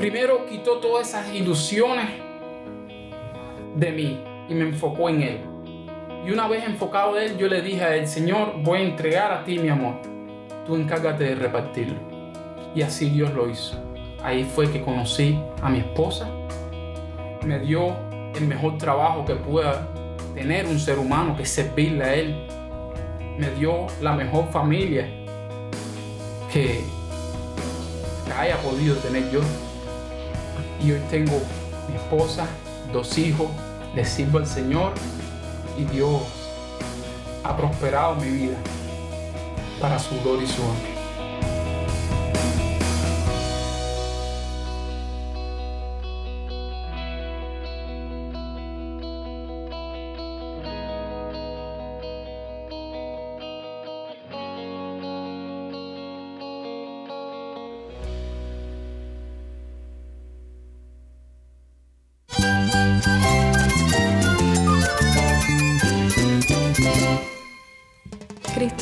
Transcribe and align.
primero 0.00 0.46
quitó 0.46 0.78
todas 0.78 1.10
esas 1.10 1.34
ilusiones 1.34 2.08
de 3.76 3.92
mí 3.92 4.18
y 4.48 4.54
me 4.54 4.64
enfocó 4.64 5.10
en 5.10 5.22
Él. 5.22 5.40
Y 6.26 6.30
una 6.30 6.48
vez 6.48 6.64
enfocado 6.64 7.18
en 7.18 7.32
Él, 7.32 7.36
yo 7.36 7.48
le 7.48 7.60
dije 7.60 7.84
a 7.84 8.06
Señor, 8.06 8.54
voy 8.62 8.78
a 8.78 8.82
entregar 8.82 9.30
a 9.30 9.44
ti 9.44 9.58
mi 9.58 9.68
amor. 9.68 9.96
Tú 10.66 10.74
encárgate 10.76 11.24
de 11.24 11.34
repartirlo. 11.34 11.98
Y 12.74 12.80
así 12.80 13.10
Dios 13.10 13.34
lo 13.34 13.50
hizo. 13.50 13.78
Ahí 14.22 14.44
fue 14.44 14.70
que 14.70 14.80
conocí 14.80 15.38
a 15.60 15.68
mi 15.68 15.80
esposa. 15.80 16.30
Me 17.44 17.58
dio 17.58 17.94
el 18.34 18.46
mejor 18.46 18.78
trabajo 18.78 19.26
que 19.26 19.34
pueda 19.34 19.86
tener 20.34 20.64
un 20.64 20.80
ser 20.80 20.98
humano, 20.98 21.36
que 21.36 21.42
es 21.42 21.50
servirle 21.50 22.04
a 22.04 22.14
Él. 22.14 22.46
Me 23.36 23.50
dio 23.50 23.86
la 24.00 24.12
mejor 24.12 24.50
familia 24.50 25.06
que 26.50 26.82
haya 28.34 28.56
podido 28.62 28.96
tener 28.96 29.30
yo. 29.30 29.40
Y 30.82 30.92
hoy 30.92 31.00
tengo 31.10 31.40
mi 31.88 31.96
esposa, 31.96 32.46
dos 32.92 33.18
hijos, 33.18 33.48
le 33.94 34.04
sirvo 34.04 34.38
al 34.38 34.46
Señor 34.46 34.92
y 35.78 35.84
Dios 35.84 36.22
ha 37.44 37.56
prosperado 37.56 38.16
mi 38.16 38.30
vida 38.30 38.56
para 39.80 39.98
su 39.98 40.20
gloria 40.22 40.44
y 40.44 40.46
su 40.46 40.62
honra. 40.62 40.89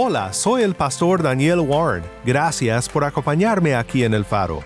Hola, 0.00 0.32
soy 0.32 0.62
el 0.62 0.76
pastor 0.76 1.24
Daniel 1.24 1.58
Warren. 1.58 2.04
Gracias 2.24 2.88
por 2.88 3.02
acompañarme 3.02 3.74
aquí 3.74 4.04
en 4.04 4.14
El 4.14 4.24
Faro. 4.24 4.62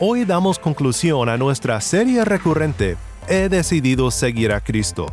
Hoy 0.00 0.24
damos 0.24 0.58
conclusión 0.58 1.28
a 1.28 1.36
nuestra 1.36 1.80
serie 1.80 2.24
recurrente, 2.24 2.96
He 3.28 3.48
decidido 3.48 4.10
seguir 4.10 4.50
a 4.50 4.60
Cristo. 4.60 5.06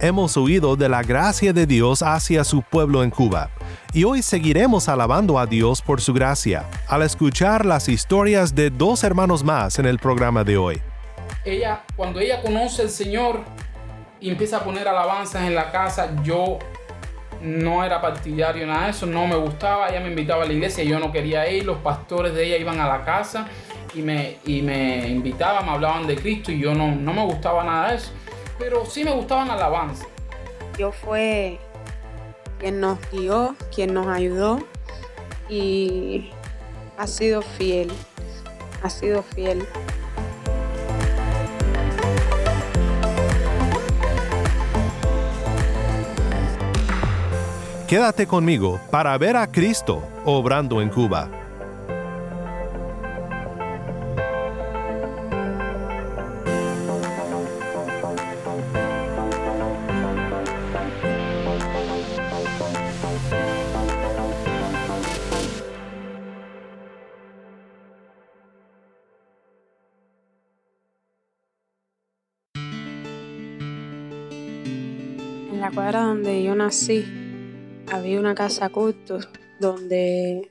Hemos 0.00 0.36
oído 0.36 0.74
de 0.74 0.88
la 0.88 1.04
gracia 1.04 1.52
de 1.52 1.64
Dios 1.64 2.02
hacia 2.02 2.42
su 2.42 2.60
pueblo 2.62 3.04
en 3.04 3.10
Cuba, 3.10 3.50
y 3.92 4.02
hoy 4.02 4.20
seguiremos 4.20 4.88
alabando 4.88 5.38
a 5.38 5.46
Dios 5.46 5.80
por 5.80 6.00
su 6.00 6.12
gracia, 6.12 6.64
al 6.88 7.02
escuchar 7.02 7.64
las 7.64 7.88
historias 7.88 8.52
de 8.52 8.68
dos 8.68 9.04
hermanos 9.04 9.44
más 9.44 9.78
en 9.78 9.86
el 9.86 10.00
programa 10.00 10.42
de 10.42 10.56
hoy. 10.56 10.82
Ella, 11.44 11.84
cuando 11.94 12.18
ella 12.18 12.42
conoce 12.42 12.82
al 12.82 12.90
Señor 12.90 13.44
y 14.18 14.28
empieza 14.28 14.56
a 14.56 14.64
poner 14.64 14.88
alabanzas 14.88 15.44
en 15.44 15.54
la 15.54 15.70
casa, 15.70 16.20
yo 16.24 16.58
no 17.42 17.84
era 17.84 18.00
partidario 18.00 18.66
nada 18.66 18.84
de 18.84 18.90
eso, 18.90 19.06
no 19.06 19.26
me 19.26 19.36
gustaba, 19.36 19.88
ella 19.88 20.00
me 20.00 20.08
invitaba 20.08 20.44
a 20.44 20.46
la 20.46 20.52
iglesia, 20.52 20.84
yo 20.84 20.98
no 20.98 21.12
quería 21.12 21.50
ir, 21.50 21.64
los 21.64 21.78
pastores 21.78 22.34
de 22.34 22.46
ella 22.46 22.56
iban 22.56 22.80
a 22.80 22.88
la 22.88 23.04
casa 23.04 23.48
y 23.94 24.02
me, 24.02 24.38
y 24.44 24.62
me 24.62 25.08
invitaban, 25.08 25.64
me 25.64 25.72
hablaban 25.72 26.06
de 26.06 26.16
Cristo 26.16 26.52
y 26.52 26.60
yo 26.60 26.74
no, 26.74 26.94
no 26.94 27.12
me 27.12 27.24
gustaba 27.24 27.64
nada 27.64 27.90
de 27.90 27.96
eso, 27.96 28.12
pero 28.58 28.84
sí 28.84 29.04
me 29.04 29.12
gustaban 29.12 29.50
alabanzas. 29.50 30.06
Dios 30.76 30.94
fue 30.96 31.58
quien 32.58 32.80
nos 32.80 32.98
guió, 33.10 33.54
quien 33.74 33.94
nos 33.94 34.06
ayudó 34.08 34.60
y 35.48 36.30
ha 36.96 37.06
sido 37.06 37.42
fiel, 37.42 37.90
ha 38.82 38.90
sido 38.90 39.22
fiel. 39.22 39.66
Quédate 47.88 48.26
conmigo 48.26 48.78
para 48.90 49.16
ver 49.16 49.34
a 49.34 49.46
Cristo 49.46 50.06
obrando 50.26 50.82
en 50.82 50.90
Cuba. 50.90 51.30
En 75.50 75.58
la 75.58 75.70
cuadra 75.70 76.02
donde 76.02 76.42
yo 76.42 76.54
nací 76.54 77.17
había 77.90 78.20
una 78.20 78.34
casa 78.34 78.68
cultos 78.68 79.28
donde 79.60 80.50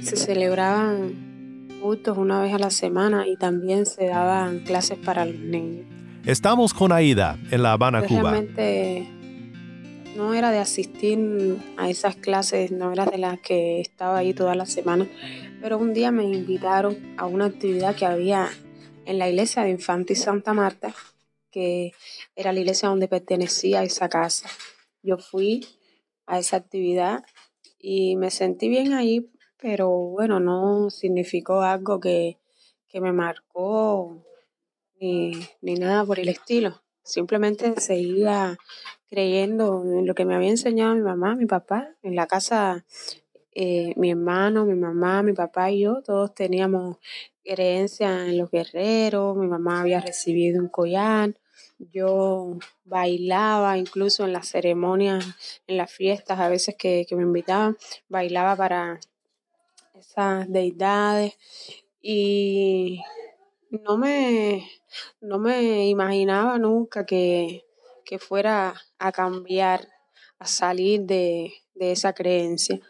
se 0.00 0.16
celebraban 0.16 1.68
cultos 1.80 2.16
una 2.16 2.40
vez 2.40 2.54
a 2.54 2.58
la 2.58 2.70
semana 2.70 3.26
y 3.28 3.36
también 3.36 3.86
se 3.86 4.06
daban 4.06 4.60
clases 4.60 4.98
para 4.98 5.24
los 5.24 5.38
niños. 5.38 5.86
Estamos 6.24 6.72
con 6.72 6.92
Aida 6.92 7.38
en 7.50 7.62
La 7.62 7.72
Habana, 7.72 8.00
Yo 8.02 8.08
Cuba. 8.08 8.30
Realmente 8.30 9.06
no 10.16 10.32
era 10.32 10.50
de 10.50 10.58
asistir 10.58 11.58
a 11.76 11.90
esas 11.90 12.16
clases, 12.16 12.70
no 12.70 12.92
era 12.92 13.04
de 13.04 13.18
las 13.18 13.40
que 13.40 13.80
estaba 13.80 14.18
ahí 14.18 14.32
toda 14.32 14.54
la 14.54 14.66
semana, 14.66 15.06
pero 15.60 15.76
un 15.78 15.92
día 15.92 16.10
me 16.10 16.24
invitaron 16.24 16.96
a 17.18 17.26
una 17.26 17.46
actividad 17.46 17.94
que 17.94 18.06
había 18.06 18.48
en 19.04 19.18
la 19.18 19.28
iglesia 19.28 19.62
de 19.62 19.70
Infante 19.70 20.14
y 20.14 20.16
Santa 20.16 20.54
Marta, 20.54 20.94
que 21.50 21.92
era 22.34 22.52
la 22.52 22.60
iglesia 22.60 22.88
donde 22.88 23.08
pertenecía 23.08 23.82
esa 23.82 24.08
casa. 24.08 24.48
Yo 25.02 25.18
fui 25.18 25.66
a 26.26 26.38
esa 26.38 26.56
actividad 26.56 27.24
y 27.78 28.16
me 28.16 28.30
sentí 28.30 28.68
bien 28.68 28.92
ahí, 28.92 29.30
pero 29.58 29.90
bueno, 29.90 30.40
no 30.40 30.90
significó 30.90 31.62
algo 31.62 32.00
que, 32.00 32.38
que 32.88 33.00
me 33.00 33.12
marcó 33.12 34.24
ni, 35.00 35.32
ni 35.60 35.74
nada 35.74 36.04
por 36.04 36.18
el 36.18 36.28
estilo. 36.28 36.82
Simplemente 37.02 37.78
seguía 37.80 38.56
creyendo 39.08 39.84
en 39.84 40.06
lo 40.06 40.14
que 40.14 40.24
me 40.24 40.34
había 40.34 40.48
enseñado 40.48 40.94
mi 40.94 41.02
mamá, 41.02 41.36
mi 41.36 41.46
papá. 41.46 41.94
En 42.02 42.16
la 42.16 42.26
casa, 42.26 42.84
eh, 43.52 43.92
mi 43.96 44.10
hermano, 44.10 44.64
mi 44.64 44.74
mamá, 44.74 45.22
mi 45.22 45.34
papá 45.34 45.70
y 45.70 45.80
yo, 45.80 46.02
todos 46.02 46.34
teníamos 46.34 46.96
creencia 47.44 48.26
en 48.26 48.38
los 48.38 48.50
guerreros. 48.50 49.36
Mi 49.36 49.46
mamá 49.46 49.82
había 49.82 50.00
recibido 50.00 50.62
un 50.62 50.68
collar. 50.68 51.34
Yo 51.92 52.58
bailaba 52.84 53.78
incluso 53.78 54.24
en 54.24 54.32
las 54.32 54.48
ceremonias, 54.48 55.60
en 55.66 55.76
las 55.76 55.92
fiestas, 55.92 56.40
a 56.40 56.48
veces 56.48 56.76
que, 56.78 57.06
que 57.08 57.16
me 57.16 57.22
invitaban, 57.22 57.76
bailaba 58.08 58.56
para 58.56 59.00
esas 59.94 60.50
deidades 60.50 61.34
y 62.00 63.00
no 63.70 63.96
me, 63.96 64.68
no 65.20 65.38
me 65.38 65.88
imaginaba 65.88 66.58
nunca 66.58 67.06
que, 67.06 67.64
que 68.04 68.18
fuera 68.18 68.74
a 68.98 69.12
cambiar, 69.12 69.88
a 70.38 70.46
salir 70.46 71.02
de, 71.02 71.54
de 71.74 71.92
esa 71.92 72.12
creencia. 72.12 72.80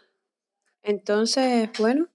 Entonces, 0.83 1.69
bueno, 1.79 2.07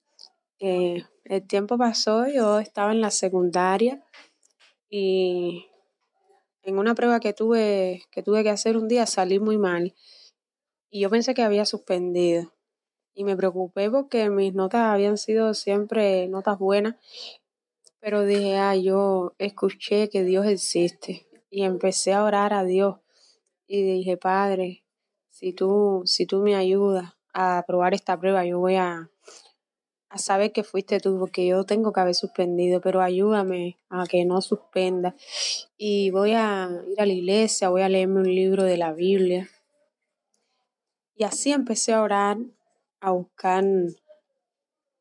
eh, 0.58 1.04
el 1.24 1.46
tiempo 1.46 1.78
pasó, 1.78 2.28
yo 2.28 2.58
estaba 2.58 2.92
en 2.92 3.00
la 3.00 3.10
secundaria 3.10 4.04
y 4.88 5.69
en 6.62 6.78
una 6.78 6.94
prueba 6.94 7.20
que 7.20 7.32
tuve, 7.32 8.02
que 8.10 8.22
tuve 8.22 8.42
que 8.42 8.50
hacer 8.50 8.76
un 8.76 8.88
día 8.88 9.06
salí 9.06 9.38
muy 9.38 9.58
mal 9.58 9.94
y 10.90 11.00
yo 11.00 11.10
pensé 11.10 11.34
que 11.34 11.42
había 11.42 11.64
suspendido. 11.64 12.52
Y 13.14 13.24
me 13.24 13.36
preocupé 13.36 13.90
porque 13.90 14.30
mis 14.30 14.54
notas 14.54 14.82
habían 14.82 15.18
sido 15.18 15.54
siempre 15.54 16.28
notas 16.28 16.58
buenas, 16.58 16.96
pero 17.98 18.24
dije, 18.24 18.56
ah, 18.56 18.76
yo 18.76 19.34
escuché 19.38 20.08
que 20.08 20.24
Dios 20.24 20.46
existe 20.46 21.26
y 21.50 21.64
empecé 21.64 22.12
a 22.12 22.24
orar 22.24 22.52
a 22.52 22.64
Dios 22.64 22.98
y 23.66 23.82
dije, 23.82 24.16
Padre, 24.16 24.84
si 25.28 25.52
tú, 25.52 26.02
si 26.04 26.26
tú 26.26 26.40
me 26.40 26.54
ayudas 26.56 27.12
a 27.32 27.58
aprobar 27.58 27.94
esta 27.94 28.18
prueba, 28.18 28.44
yo 28.44 28.58
voy 28.58 28.76
a, 28.76 29.10
a 30.10 30.18
saber 30.18 30.52
que 30.52 30.64
fuiste 30.64 30.98
tú, 30.98 31.18
porque 31.18 31.46
yo 31.46 31.64
tengo 31.64 31.92
que 31.92 32.00
haber 32.00 32.16
suspendido, 32.16 32.80
pero 32.80 33.00
ayúdame 33.00 33.78
a 33.88 34.06
que 34.06 34.24
no 34.24 34.42
suspenda. 34.42 35.14
Y 35.78 36.10
voy 36.10 36.32
a 36.32 36.68
ir 36.88 37.00
a 37.00 37.06
la 37.06 37.12
iglesia, 37.12 37.68
voy 37.68 37.82
a 37.82 37.88
leerme 37.88 38.20
un 38.20 38.34
libro 38.34 38.64
de 38.64 38.76
la 38.76 38.92
Biblia. 38.92 39.48
Y 41.14 41.22
así 41.22 41.52
empecé 41.52 41.92
a 41.92 42.02
orar, 42.02 42.38
a 43.00 43.12
buscar 43.12 43.64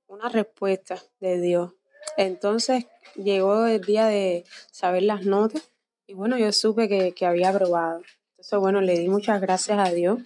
una 0.08 0.30
respuesta 0.30 1.02
de 1.20 1.42
Dios. 1.42 1.74
Entonces 2.16 2.86
llegó 3.16 3.66
el 3.66 3.82
día 3.82 4.06
de 4.06 4.46
saber 4.72 5.04
las 5.04 5.26
notas 5.26 5.72
y 6.06 6.14
bueno, 6.14 6.38
yo 6.38 6.52
supe 6.52 6.88
que, 6.88 7.14
que 7.14 7.26
había 7.26 7.50
aprobado. 7.50 8.02
Entonces, 8.32 8.60
bueno, 8.60 8.80
le 8.82 8.98
di 8.98 9.10
muchas 9.10 9.42
gracias 9.42 9.80
a 9.80 9.92
Dios. 9.92 10.20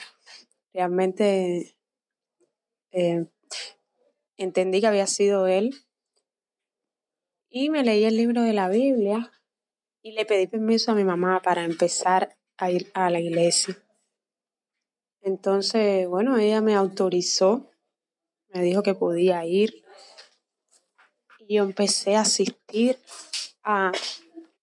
Realmente 0.74 1.76
eh, 2.92 3.26
entendí 4.38 4.82
que 4.82 4.88
había 4.88 5.08
sido 5.08 5.48
Él. 5.48 5.76
Y 7.50 7.70
me 7.70 7.84
leí 7.84 8.06
el 8.06 8.18
libro 8.18 8.42
de 8.42 8.54
la 8.54 8.70
Biblia 8.70 9.32
y 10.02 10.12
le 10.14 10.26
pedí 10.26 10.48
permiso 10.48 10.92
a 10.92 10.96
mi 10.96 11.04
mamá 11.04 11.42
para 11.42 11.64
empezar 11.64 12.36
a 12.58 12.72
ir 12.72 12.92
a 12.94 13.10
la 13.10 13.20
iglesia. 13.20 13.78
Entonces, 15.22 16.08
bueno, 16.08 16.38
ella 16.38 16.62
me 16.62 16.76
autorizó, 16.76 17.72
me 18.50 18.62
dijo 18.62 18.84
que 18.84 18.94
podía 18.94 19.46
ir. 19.46 19.84
Y 21.40 21.56
yo 21.56 21.64
empecé 21.64 22.16
a 22.16 22.22
asistir 22.22 22.98
a, 23.64 23.92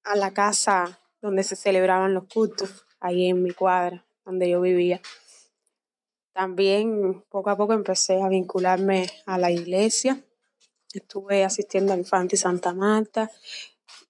a 0.05 0.17
la 0.17 0.33
casa 0.33 1.01
donde 1.23 1.45
se 1.45 1.57
celebraban 1.57 2.15
los 2.15 2.25
cultos, 2.25 2.87
ahí 2.99 3.29
en 3.29 3.43
mi 3.43 3.53
cuadra, 3.53 4.05
donde 4.25 4.51
yo 4.51 4.61
vivía. 4.61 5.01
También 6.33 7.25
poco 7.29 7.51
a 7.51 7.57
poco 7.57 7.73
empecé 7.73 8.23
a 8.23 8.29
vincularme 8.29 9.07
a 9.27 9.39
la 9.39 9.51
iglesia. 9.51 10.25
Estuve 10.93 11.45
asistiendo 11.45 11.93
al 11.93 12.01
Infante 12.01 12.37
Santa 12.37 12.73
Marta 12.73 13.31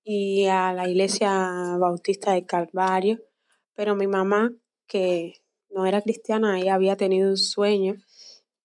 y 0.05 0.47
a 0.47 0.73
la 0.73 0.89
iglesia 0.89 1.77
bautista 1.79 2.33
del 2.33 2.47
Calvario. 2.47 3.21
Pero 3.75 3.97
mi 3.97 4.07
mamá, 4.07 4.53
que 4.87 5.43
no 5.71 5.87
era 5.87 6.03
cristiana, 6.03 6.61
ella 6.61 6.75
había 6.75 6.97
tenido 6.97 7.31
un 7.31 7.39
sueño 7.39 7.97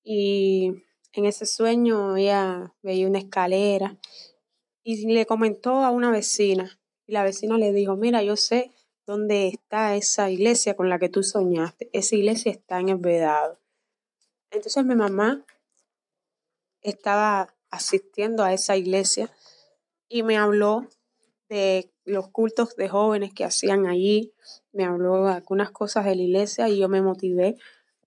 y 0.03 0.73
en 1.13 1.25
ese 1.25 1.45
sueño 1.45 2.17
ella 2.17 2.73
veía 2.83 3.07
una 3.07 3.19
escalera 3.19 3.97
y 4.83 5.07
le 5.07 5.25
comentó 5.25 5.83
a 5.83 5.91
una 5.91 6.11
vecina 6.11 6.79
y 7.07 7.13
la 7.13 7.23
vecina 7.23 7.57
le 7.57 7.71
dijo, 7.71 7.95
mira, 7.95 8.21
yo 8.21 8.35
sé 8.35 8.71
dónde 9.05 9.47
está 9.47 9.95
esa 9.95 10.29
iglesia 10.29 10.75
con 10.75 10.89
la 10.89 10.99
que 10.99 11.09
tú 11.09 11.23
soñaste. 11.23 11.89
Esa 11.93 12.15
iglesia 12.15 12.51
está 12.51 12.79
en 12.79 12.89
el 12.89 12.97
Vedado. 12.97 13.59
Entonces 14.51 14.85
mi 14.85 14.95
mamá 14.95 15.45
estaba 16.81 17.53
asistiendo 17.69 18.43
a 18.43 18.53
esa 18.53 18.77
iglesia 18.77 19.29
y 20.07 20.23
me 20.23 20.37
habló 20.37 20.87
de 21.49 21.91
los 22.05 22.29
cultos 22.29 22.75
de 22.75 22.87
jóvenes 22.87 23.33
que 23.33 23.43
hacían 23.43 23.87
allí, 23.87 24.33
me 24.71 24.85
habló 24.85 25.25
de 25.25 25.33
algunas 25.33 25.71
cosas 25.71 26.05
de 26.05 26.15
la 26.15 26.21
iglesia 26.21 26.69
y 26.69 26.79
yo 26.79 26.87
me 26.87 27.01
motivé 27.01 27.57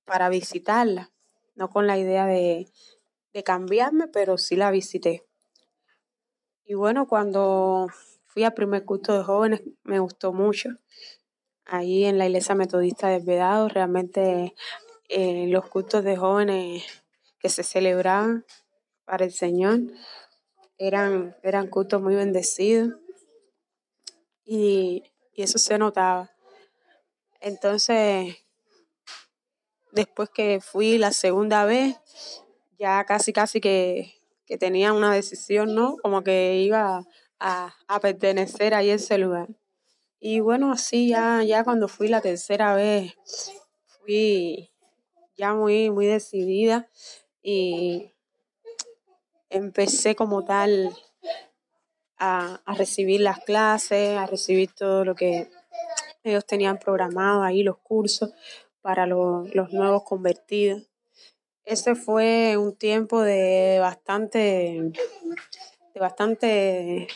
para 0.04 0.28
visitarla, 0.28 1.10
no 1.54 1.68
con 1.68 1.86
la 1.86 1.98
idea 1.98 2.26
de, 2.26 2.68
de 3.32 3.42
cambiarme, 3.42 4.08
pero 4.08 4.38
sí 4.38 4.56
la 4.56 4.70
visité. 4.70 5.24
Y 6.64 6.74
bueno, 6.74 7.06
cuando 7.06 7.88
fui 8.44 8.54
primer 8.54 8.84
culto 8.84 9.16
de 9.16 9.24
jóvenes, 9.24 9.62
me 9.82 9.98
gustó 9.98 10.32
mucho. 10.32 10.70
Ahí 11.64 12.04
en 12.04 12.18
la 12.18 12.26
iglesia 12.26 12.54
metodista 12.54 13.08
de 13.08 13.18
Vedado, 13.20 13.68
realmente 13.68 14.54
eh, 15.08 15.46
los 15.48 15.68
cultos 15.68 16.04
de 16.04 16.16
jóvenes 16.16 16.84
que 17.40 17.48
se 17.48 17.62
celebraban 17.62 18.44
para 19.04 19.24
el 19.24 19.32
Señor 19.32 19.80
eran, 20.78 21.36
eran 21.42 21.68
cultos 21.68 22.00
muy 22.00 22.14
bendecidos 22.14 22.94
y, 24.44 25.02
y 25.32 25.42
eso 25.42 25.58
se 25.58 25.78
notaba. 25.78 26.30
Entonces, 27.40 28.36
después 29.92 30.30
que 30.30 30.60
fui 30.60 30.98
la 30.98 31.12
segunda 31.12 31.64
vez, 31.64 31.96
ya 32.78 33.04
casi 33.04 33.32
casi 33.32 33.60
que, 33.60 34.14
que 34.46 34.58
tenía 34.58 34.92
una 34.92 35.12
decisión, 35.12 35.74
¿no? 35.74 35.96
Como 36.02 36.22
que 36.22 36.56
iba 36.62 37.04
a, 37.40 37.74
pertenecer 38.00 38.74
a 38.74 38.82
ese 38.82 39.18
lugar. 39.18 39.48
Y 40.20 40.40
bueno, 40.40 40.72
así 40.72 41.08
ya, 41.08 41.42
ya 41.44 41.64
cuando 41.64 41.88
fui 41.88 42.08
la 42.08 42.20
tercera 42.20 42.74
vez, 42.74 43.14
fui 43.86 44.70
ya 45.36 45.54
muy, 45.54 45.90
muy 45.90 46.06
decidida 46.06 46.88
y 47.42 48.12
empecé 49.48 50.16
como 50.16 50.44
tal 50.44 50.96
a, 52.18 52.60
a 52.64 52.74
recibir 52.74 53.20
las 53.20 53.38
clases, 53.40 54.18
a 54.18 54.26
recibir 54.26 54.72
todo 54.74 55.04
lo 55.04 55.14
que 55.14 55.48
ellos 56.24 56.44
tenían 56.44 56.78
programado 56.78 57.42
ahí, 57.42 57.62
los 57.62 57.78
cursos 57.78 58.30
para 58.80 59.06
los, 59.06 59.54
los 59.54 59.72
nuevos 59.72 60.02
convertidos. 60.02 60.88
Ese 61.64 61.94
fue 61.94 62.56
un 62.56 62.76
tiempo 62.76 63.20
de 63.20 63.78
bastante, 63.80 64.92
de 65.94 66.00
bastante 66.00 67.08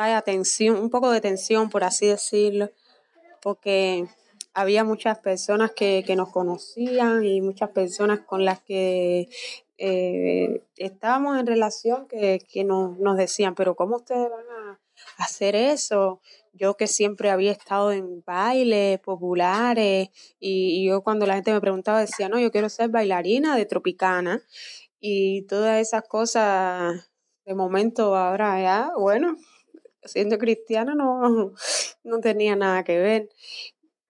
vaya 0.00 0.22
tensión, 0.22 0.78
un 0.78 0.88
poco 0.88 1.10
de 1.10 1.20
tensión, 1.20 1.68
por 1.68 1.84
así 1.84 2.06
decirlo, 2.06 2.70
porque 3.42 4.06
había 4.54 4.82
muchas 4.82 5.18
personas 5.18 5.72
que, 5.72 6.02
que 6.06 6.16
nos 6.16 6.30
conocían 6.30 7.22
y 7.24 7.42
muchas 7.42 7.70
personas 7.70 8.20
con 8.20 8.46
las 8.46 8.60
que 8.62 9.28
eh, 9.76 10.64
estábamos 10.76 11.38
en 11.38 11.46
relación 11.46 12.08
que, 12.08 12.40
que 12.50 12.64
nos, 12.64 12.98
nos 12.98 13.18
decían, 13.18 13.54
pero 13.54 13.76
¿cómo 13.76 13.96
ustedes 13.96 14.28
van 14.30 14.46
a 14.50 14.80
hacer 15.18 15.54
eso? 15.54 16.22
Yo 16.54 16.78
que 16.78 16.86
siempre 16.86 17.28
había 17.30 17.52
estado 17.52 17.92
en 17.92 18.22
bailes 18.24 19.00
populares 19.00 20.08
y 20.38 20.86
yo 20.86 21.02
cuando 21.02 21.26
la 21.26 21.34
gente 21.34 21.52
me 21.52 21.60
preguntaba 21.60 22.00
decía, 22.00 22.30
no, 22.30 22.40
yo 22.40 22.50
quiero 22.50 22.70
ser 22.70 22.88
bailarina 22.88 23.54
de 23.54 23.66
Tropicana 23.66 24.42
y 24.98 25.42
todas 25.42 25.78
esas 25.78 26.08
cosas 26.08 27.10
de 27.44 27.54
momento 27.54 28.16
ahora 28.16 28.60
ya, 28.60 28.92
bueno, 28.98 29.36
siendo 30.04 30.38
cristiana 30.38 30.94
no, 30.94 31.52
no 32.04 32.20
tenía 32.20 32.56
nada 32.56 32.84
que 32.84 32.98
ver 32.98 33.28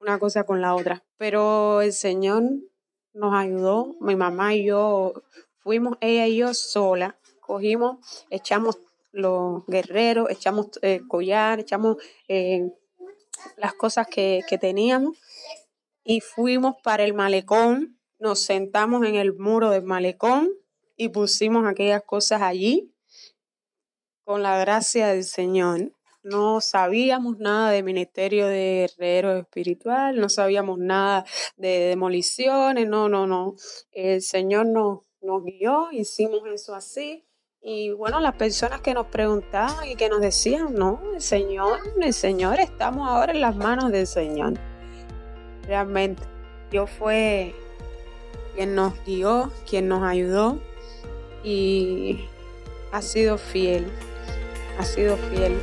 una 0.00 0.18
cosa 0.18 0.44
con 0.44 0.60
la 0.60 0.74
otra. 0.74 1.04
Pero 1.16 1.82
el 1.82 1.92
Señor 1.92 2.44
nos 3.12 3.34
ayudó, 3.34 3.96
mi 4.00 4.16
mamá 4.16 4.54
y 4.54 4.66
yo 4.66 5.22
fuimos, 5.58 5.98
ella 6.00 6.26
y 6.26 6.38
yo 6.38 6.54
sola, 6.54 7.18
cogimos, 7.40 7.98
echamos 8.30 8.78
los 9.12 9.66
guerreros, 9.66 10.30
echamos 10.30 10.68
eh, 10.82 11.00
collar, 11.08 11.60
echamos 11.60 11.96
eh, 12.28 12.70
las 13.56 13.74
cosas 13.74 14.06
que, 14.06 14.42
que 14.48 14.58
teníamos 14.58 15.18
y 16.04 16.20
fuimos 16.20 16.76
para 16.82 17.04
el 17.04 17.14
malecón, 17.14 17.98
nos 18.18 18.40
sentamos 18.40 19.04
en 19.06 19.16
el 19.16 19.36
muro 19.36 19.70
del 19.70 19.82
malecón 19.82 20.50
y 20.96 21.08
pusimos 21.08 21.66
aquellas 21.66 22.02
cosas 22.04 22.42
allí 22.42 22.92
con 24.30 24.44
la 24.44 24.60
gracia 24.60 25.08
del 25.08 25.24
Señor. 25.24 25.90
No 26.22 26.60
sabíamos 26.60 27.38
nada 27.40 27.72
de 27.72 27.82
ministerio 27.82 28.46
de 28.46 28.84
herrero 28.84 29.36
espiritual, 29.36 30.20
no 30.20 30.28
sabíamos 30.28 30.78
nada 30.78 31.24
de 31.56 31.80
demoliciones, 31.88 32.86
no, 32.88 33.08
no, 33.08 33.26
no. 33.26 33.56
El 33.90 34.22
Señor 34.22 34.66
nos, 34.66 35.00
nos 35.20 35.42
guió, 35.42 35.88
hicimos 35.90 36.42
eso 36.46 36.76
así. 36.76 37.26
Y 37.60 37.90
bueno, 37.90 38.20
las 38.20 38.36
personas 38.36 38.82
que 38.82 38.94
nos 38.94 39.06
preguntaban 39.06 39.88
y 39.88 39.96
que 39.96 40.08
nos 40.08 40.20
decían, 40.20 40.74
no, 40.74 41.02
el 41.12 41.20
Señor, 41.20 41.80
el 42.00 42.14
Señor, 42.14 42.60
estamos 42.60 43.08
ahora 43.08 43.32
en 43.32 43.40
las 43.40 43.56
manos 43.56 43.90
del 43.90 44.06
Señor. 44.06 44.54
Realmente, 45.66 46.22
Dios 46.70 46.88
fue 46.88 47.52
quien 48.54 48.76
nos 48.76 48.94
guió, 49.04 49.50
quien 49.68 49.88
nos 49.88 50.04
ayudó 50.04 50.60
y 51.42 52.26
ha 52.92 53.02
sido 53.02 53.36
fiel, 53.36 53.90
ha 54.80 54.84
sido 54.84 55.16
fiel. 55.18 55.54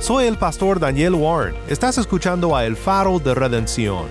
Soy 0.00 0.26
el 0.26 0.36
pastor 0.36 0.78
Daniel 0.78 1.14
Warren. 1.14 1.54
Estás 1.68 1.98
escuchando 1.98 2.54
a 2.54 2.66
El 2.66 2.76
Faro 2.76 3.18
de 3.18 3.34
Redención. 3.34 4.06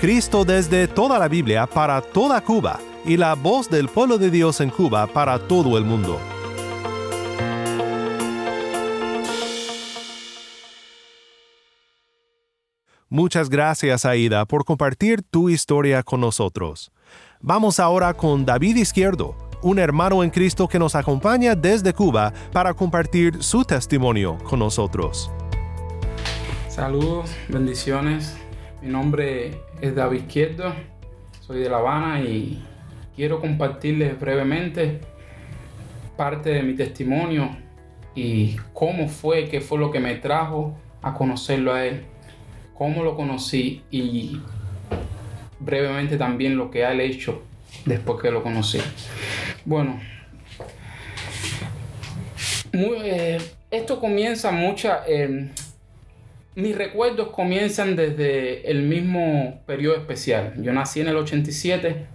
Cristo 0.00 0.44
desde 0.44 0.88
toda 0.88 1.18
la 1.18 1.28
Biblia 1.28 1.66
para 1.66 2.00
toda 2.00 2.40
Cuba 2.42 2.78
y 3.04 3.16
la 3.18 3.34
voz 3.34 3.68
del 3.68 3.88
pueblo 3.88 4.16
de 4.16 4.30
Dios 4.30 4.60
en 4.60 4.70
Cuba 4.70 5.06
para 5.06 5.38
todo 5.38 5.76
el 5.76 5.84
mundo. 5.84 6.18
Muchas 13.14 13.48
gracias 13.48 14.04
Aida 14.04 14.44
por 14.44 14.64
compartir 14.64 15.22
tu 15.22 15.48
historia 15.48 16.02
con 16.02 16.20
nosotros. 16.20 16.90
Vamos 17.40 17.78
ahora 17.78 18.12
con 18.12 18.44
David 18.44 18.74
Izquierdo, 18.74 19.36
un 19.62 19.78
hermano 19.78 20.24
en 20.24 20.30
Cristo 20.30 20.66
que 20.66 20.80
nos 20.80 20.96
acompaña 20.96 21.54
desde 21.54 21.92
Cuba 21.92 22.32
para 22.50 22.74
compartir 22.74 23.40
su 23.40 23.62
testimonio 23.62 24.36
con 24.42 24.58
nosotros. 24.58 25.30
Saludos, 26.68 27.30
bendiciones. 27.48 28.36
Mi 28.82 28.88
nombre 28.88 29.60
es 29.80 29.94
David 29.94 30.22
Izquierdo, 30.22 30.72
soy 31.38 31.60
de 31.60 31.70
La 31.70 31.76
Habana 31.76 32.20
y 32.20 32.64
quiero 33.14 33.40
compartirles 33.40 34.18
brevemente 34.18 35.02
parte 36.16 36.50
de 36.50 36.64
mi 36.64 36.74
testimonio 36.74 37.56
y 38.16 38.56
cómo 38.72 39.08
fue, 39.08 39.48
qué 39.48 39.60
fue 39.60 39.78
lo 39.78 39.92
que 39.92 40.00
me 40.00 40.16
trajo 40.16 40.76
a 41.00 41.14
conocerlo 41.14 41.72
a 41.72 41.84
él, 41.84 42.06
cómo 42.74 43.02
lo 43.02 43.16
conocí 43.16 43.82
y 43.90 44.40
brevemente 45.60 46.16
también 46.16 46.56
lo 46.56 46.70
que 46.70 46.84
ha 46.84 46.92
hecho 46.92 47.42
después 47.84 48.20
que 48.20 48.30
lo 48.30 48.42
conocí. 48.42 48.78
Bueno, 49.64 50.00
eh, 52.72 53.38
esto 53.70 54.00
comienza 54.00 54.50
mucha... 54.50 55.02
Eh, 55.06 55.50
mis 56.56 56.76
recuerdos 56.76 57.30
comienzan 57.30 57.96
desde 57.96 58.70
el 58.70 58.82
mismo 58.82 59.60
periodo 59.66 59.96
especial. 59.96 60.54
Yo 60.62 60.72
nací 60.72 61.00
en 61.00 61.08
el 61.08 61.16
87 61.16 62.06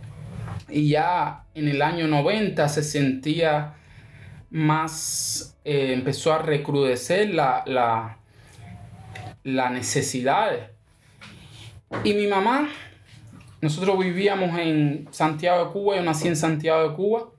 y 0.70 0.90
ya 0.90 1.44
en 1.54 1.68
el 1.68 1.82
año 1.82 2.08
90 2.08 2.70
se 2.70 2.84
sentía 2.84 3.74
más, 4.50 5.58
eh, 5.66 5.92
empezó 5.94 6.32
a 6.32 6.40
recrudecer 6.40 7.34
la, 7.34 7.64
la, 7.66 8.19
la 9.56 9.70
necesidad. 9.70 10.72
Y 12.04 12.14
mi 12.14 12.28
mamá 12.28 12.70
nosotros 13.62 14.00
vivíamos 14.00 14.58
en 14.58 15.08
Santiago 15.12 15.66
de 15.66 15.72
Cuba, 15.72 15.96
yo 15.98 16.04
nací 16.04 16.28
en 16.28 16.36
Santiago 16.36 16.90
de 16.90 16.96
Cuba, 16.96 17.30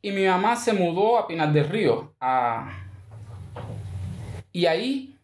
y 0.00 0.12
mi 0.12 0.26
mamá 0.26 0.54
se 0.54 0.72
mudó 0.72 1.18
a 1.18 1.26
Pinar 1.26 1.52
del 1.52 1.68
Río. 1.68 2.12
Y 4.52 4.66
ahí 4.66 5.16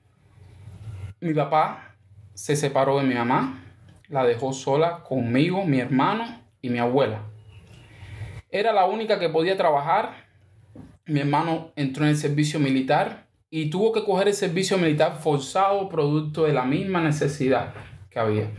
mi 1.20 1.32
papá 1.32 1.94
se 2.34 2.56
separó 2.56 2.98
de 2.98 3.04
mi 3.04 3.14
mamá, 3.14 3.62
la 4.08 4.24
dejó 4.24 4.52
sola 4.52 5.04
conmigo, 5.04 5.64
mi 5.64 5.78
hermano 5.78 6.42
y 6.60 6.70
mi 6.70 6.78
abuela. 6.78 7.22
Era 8.50 8.72
la 8.72 8.86
única 8.86 9.18
que 9.20 9.28
podía 9.28 9.56
trabajar. 9.56 10.26
Mi 11.06 11.20
hermano 11.20 11.70
entró 11.76 12.04
en 12.04 12.10
el 12.10 12.16
servicio 12.16 12.58
militar 12.58 13.26
y 13.54 13.68
tuvo 13.68 13.92
que 13.92 14.02
coger 14.02 14.28
el 14.28 14.34
servicio 14.34 14.78
militar 14.78 15.18
forzado 15.20 15.86
producto 15.90 16.44
de 16.44 16.54
la 16.54 16.62
misma 16.64 17.02
necesidad 17.02 17.74
que 18.08 18.18
había. 18.18 18.50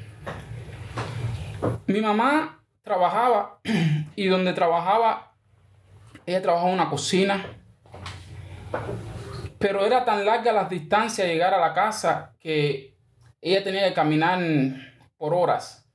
Mi 1.87 1.99
mamá 1.99 2.63
trabajaba 2.83 3.59
y 4.15 4.27
donde 4.27 4.53
trabajaba, 4.53 5.33
ella 6.27 6.43
trabajaba 6.43 6.69
en 6.69 6.75
una 6.75 6.91
cocina, 6.91 7.43
pero 9.57 9.83
era 9.83 10.05
tan 10.05 10.27
larga 10.27 10.53
las 10.53 10.69
distancias 10.69 11.27
llegar 11.27 11.55
a 11.55 11.59
la 11.59 11.73
casa 11.73 12.35
que 12.39 12.95
ella 13.41 13.63
tenía 13.63 13.87
que 13.87 13.95
caminar 13.95 14.39
por 15.17 15.33
horas. 15.33 15.89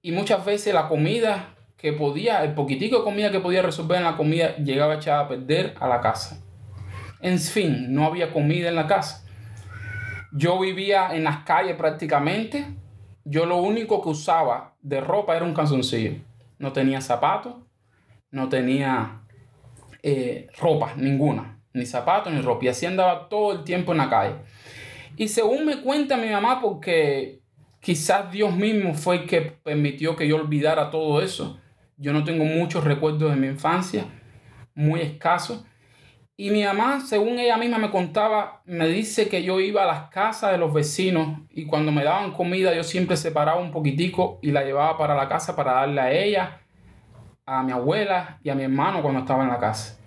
Y 0.00 0.12
muchas 0.12 0.42
veces 0.46 0.72
la 0.72 0.88
comida 0.88 1.56
que 1.76 1.92
podía, 1.92 2.42
el 2.42 2.54
poquitico 2.54 3.00
de 3.00 3.04
comida 3.04 3.30
que 3.30 3.40
podía 3.40 3.60
resolver 3.60 3.98
en 3.98 4.04
la 4.04 4.16
comida, 4.16 4.56
llegaba 4.56 4.94
echada 4.94 5.20
a 5.20 5.28
perder 5.28 5.74
a 5.78 5.86
la 5.86 6.00
casa. 6.00 6.42
En 7.22 7.38
fin, 7.38 7.92
no 7.94 8.06
había 8.06 8.32
comida 8.32 8.68
en 8.68 8.76
la 8.76 8.86
casa. 8.86 9.26
Yo 10.32 10.58
vivía 10.58 11.14
en 11.14 11.24
las 11.24 11.44
calles 11.44 11.76
prácticamente 11.76 12.66
yo 13.24 13.46
lo 13.46 13.58
único 13.58 14.02
que 14.02 14.08
usaba 14.08 14.74
de 14.82 15.00
ropa 15.00 15.36
era 15.36 15.44
un 15.44 15.54
calzoncillo. 15.54 16.14
No 16.58 16.72
tenía 16.72 17.00
zapatos, 17.00 17.54
no 18.30 18.48
tenía 18.48 19.20
eh, 20.02 20.48
ropa 20.58 20.94
ninguna, 20.96 21.60
ni 21.72 21.86
zapatos 21.86 22.32
ni 22.32 22.40
ropa. 22.40 22.64
Y 22.64 22.68
así 22.68 22.86
andaba 22.86 23.28
todo 23.28 23.52
el 23.52 23.64
tiempo 23.64 23.92
en 23.92 23.98
la 23.98 24.10
calle. 24.10 24.34
Y 25.16 25.28
según 25.28 25.66
me 25.66 25.80
cuenta 25.80 26.16
mi 26.16 26.28
mamá, 26.28 26.60
porque 26.60 27.40
quizás 27.80 28.30
Dios 28.32 28.54
mismo 28.54 28.94
fue 28.94 29.16
el 29.16 29.26
que 29.26 29.42
permitió 29.42 30.16
que 30.16 30.26
yo 30.26 30.36
olvidara 30.36 30.90
todo 30.90 31.22
eso. 31.22 31.60
Yo 31.98 32.12
no 32.12 32.24
tengo 32.24 32.44
muchos 32.44 32.84
recuerdos 32.84 33.30
de 33.30 33.36
mi 33.36 33.48
infancia, 33.48 34.06
muy 34.74 35.00
escasos. 35.02 35.64
Y 36.40 36.48
mi 36.48 36.64
mamá, 36.64 37.02
según 37.02 37.38
ella 37.38 37.58
misma 37.58 37.76
me 37.76 37.90
contaba, 37.90 38.62
me 38.64 38.88
dice 38.88 39.28
que 39.28 39.42
yo 39.42 39.60
iba 39.60 39.82
a 39.82 39.86
las 39.86 40.08
casas 40.08 40.52
de 40.52 40.56
los 40.56 40.72
vecinos 40.72 41.40
y 41.50 41.66
cuando 41.66 41.92
me 41.92 42.02
daban 42.02 42.32
comida 42.32 42.74
yo 42.74 42.82
siempre 42.82 43.18
separaba 43.18 43.60
un 43.60 43.70
poquitico 43.70 44.38
y 44.40 44.50
la 44.50 44.64
llevaba 44.64 44.96
para 44.96 45.14
la 45.14 45.28
casa 45.28 45.54
para 45.54 45.74
darle 45.74 46.00
a 46.00 46.10
ella, 46.10 46.62
a 47.44 47.62
mi 47.62 47.72
abuela 47.72 48.40
y 48.42 48.48
a 48.48 48.54
mi 48.54 48.62
hermano 48.62 49.02
cuando 49.02 49.20
estaba 49.20 49.42
en 49.42 49.50
la 49.50 49.58
casa. 49.58 50.00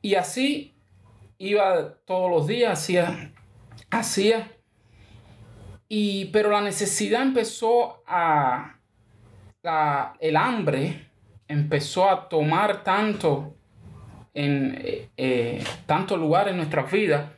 Y 0.00 0.16
así 0.16 0.74
iba 1.38 1.94
todos 2.04 2.28
los 2.28 2.48
días, 2.48 2.72
hacía, 2.72 3.32
hacía. 3.88 4.50
Y, 5.86 6.24
pero 6.32 6.50
la 6.50 6.60
necesidad 6.60 7.22
empezó 7.22 8.02
a, 8.08 8.80
la, 9.62 10.14
el 10.18 10.36
hambre 10.36 11.06
empezó 11.46 12.10
a 12.10 12.28
tomar 12.28 12.82
tanto 12.82 13.54
en 14.34 14.78
eh, 14.82 15.08
eh, 15.16 15.64
tantos 15.86 16.18
lugares 16.18 16.52
en 16.52 16.58
nuestras 16.58 16.90
vidas 16.90 17.30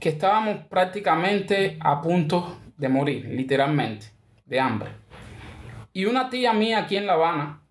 que 0.00 0.10
estábamos 0.10 0.64
prácticamente 0.66 1.76
a 1.80 2.00
punto 2.00 2.58
de 2.76 2.88
morir, 2.88 3.26
literalmente, 3.26 4.06
de 4.44 4.60
hambre. 4.60 4.90
Y 5.92 6.04
una 6.04 6.28
tía 6.28 6.52
mía 6.52 6.80
aquí 6.80 6.96
en 6.96 7.06
La 7.06 7.14
Habana, 7.14 7.62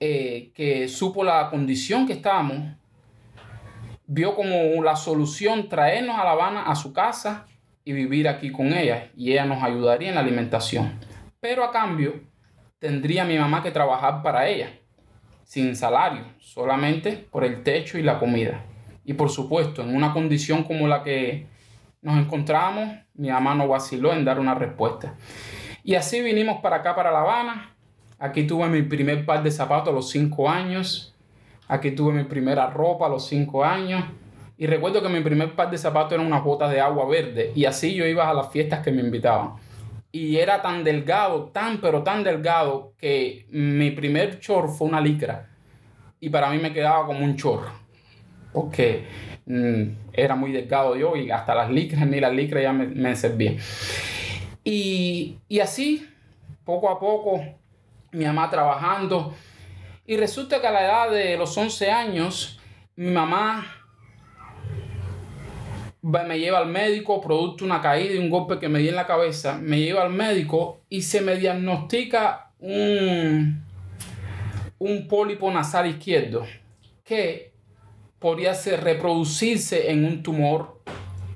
eh, 0.00 0.50
que 0.54 0.88
supo 0.88 1.22
la 1.22 1.50
condición 1.50 2.06
que 2.06 2.14
estábamos, 2.14 2.74
vio 4.06 4.34
como 4.34 4.82
la 4.82 4.96
solución 4.96 5.68
traernos 5.68 6.18
a 6.18 6.24
La 6.24 6.30
Habana 6.30 6.62
a 6.62 6.74
su 6.74 6.92
casa 6.92 7.46
y 7.84 7.92
vivir 7.92 8.28
aquí 8.28 8.50
con 8.50 8.72
ella. 8.72 9.10
Y 9.14 9.32
ella 9.32 9.44
nos 9.44 9.62
ayudaría 9.62 10.08
en 10.08 10.14
la 10.14 10.22
alimentación. 10.22 10.98
Pero 11.40 11.64
a 11.64 11.70
cambio, 11.70 12.20
tendría 12.78 13.24
mi 13.24 13.38
mamá 13.38 13.62
que 13.62 13.70
trabajar 13.70 14.22
para 14.22 14.48
ella 14.48 14.70
sin 15.46 15.76
salario, 15.76 16.24
solamente 16.40 17.24
por 17.30 17.44
el 17.44 17.62
techo 17.62 17.98
y 17.98 18.02
la 18.02 18.18
comida. 18.18 18.64
Y 19.04 19.14
por 19.14 19.30
supuesto, 19.30 19.80
en 19.80 19.94
una 19.94 20.12
condición 20.12 20.64
como 20.64 20.88
la 20.88 21.04
que 21.04 21.46
nos 22.02 22.18
encontramos, 22.18 22.96
mi 23.14 23.30
mamá 23.30 23.54
no 23.54 23.68
vaciló 23.68 24.12
en 24.12 24.24
dar 24.24 24.40
una 24.40 24.56
respuesta. 24.56 25.14
Y 25.84 25.94
así 25.94 26.20
vinimos 26.20 26.60
para 26.60 26.76
acá, 26.76 26.96
para 26.96 27.12
La 27.12 27.20
Habana. 27.20 27.76
Aquí 28.18 28.42
tuve 28.42 28.68
mi 28.68 28.82
primer 28.82 29.24
par 29.24 29.44
de 29.44 29.52
zapatos 29.52 29.90
a 29.90 29.92
los 29.94 30.10
5 30.10 30.50
años. 30.50 31.14
Aquí 31.68 31.92
tuve 31.92 32.12
mi 32.12 32.24
primera 32.24 32.68
ropa 32.68 33.06
a 33.06 33.08
los 33.08 33.28
5 33.28 33.64
años. 33.64 34.04
Y 34.58 34.66
recuerdo 34.66 35.00
que 35.00 35.08
mi 35.08 35.20
primer 35.20 35.54
par 35.54 35.70
de 35.70 35.78
zapatos 35.78 36.14
eran 36.14 36.26
unas 36.26 36.42
botas 36.42 36.72
de 36.72 36.80
agua 36.80 37.06
verde. 37.06 37.52
Y 37.54 37.66
así 37.66 37.94
yo 37.94 38.04
iba 38.04 38.28
a 38.28 38.34
las 38.34 38.50
fiestas 38.50 38.80
que 38.80 38.90
me 38.90 39.00
invitaban 39.00 39.52
y 40.16 40.38
era 40.38 40.62
tan 40.62 40.82
delgado, 40.82 41.50
tan 41.52 41.78
pero 41.78 42.02
tan 42.02 42.24
delgado 42.24 42.94
que 42.96 43.46
mi 43.50 43.90
primer 43.90 44.40
chor 44.40 44.70
fue 44.70 44.88
una 44.88 45.00
licra 45.00 45.50
y 46.18 46.30
para 46.30 46.48
mí 46.48 46.58
me 46.58 46.72
quedaba 46.72 47.04
como 47.04 47.22
un 47.22 47.36
chor 47.36 47.66
porque 48.50 49.04
mm, 49.44 49.82
era 50.14 50.34
muy 50.34 50.52
delgado 50.52 50.96
yo 50.96 51.16
y 51.16 51.30
hasta 51.30 51.54
las 51.54 51.70
licras 51.70 52.06
ni 52.06 52.18
las 52.18 52.32
licras 52.32 52.62
ya 52.62 52.72
me, 52.72 52.86
me 52.86 53.14
servían. 53.14 53.58
Y, 54.64 55.36
y 55.48 55.60
así, 55.60 56.08
poco 56.64 56.88
a 56.88 56.98
poco, 56.98 57.44
mi 58.12 58.24
mamá 58.24 58.48
trabajando 58.48 59.34
y 60.06 60.16
resulta 60.16 60.62
que 60.62 60.66
a 60.66 60.70
la 60.70 60.84
edad 60.84 61.10
de 61.10 61.36
los 61.36 61.56
11 61.58 61.90
años, 61.90 62.58
mi 62.94 63.10
mamá 63.10 63.66
me 66.06 66.38
lleva 66.38 66.58
al 66.58 66.68
médico, 66.68 67.20
producto 67.20 67.64
una 67.64 67.80
caída 67.80 68.14
y 68.14 68.18
un 68.18 68.30
golpe 68.30 68.60
que 68.60 68.68
me 68.68 68.78
di 68.78 68.88
en 68.88 68.94
la 68.94 69.06
cabeza, 69.06 69.58
me 69.60 69.80
lleva 69.80 70.02
al 70.02 70.10
médico 70.10 70.82
y 70.88 71.02
se 71.02 71.20
me 71.20 71.36
diagnostica 71.36 72.52
un, 72.60 73.64
un 74.78 75.08
pólipo 75.08 75.50
nasal 75.50 75.88
izquierdo 75.88 76.46
que 77.02 77.52
podría 78.20 78.54
ser 78.54 78.84
reproducirse 78.84 79.90
en 79.90 80.04
un 80.04 80.22
tumor 80.22 80.80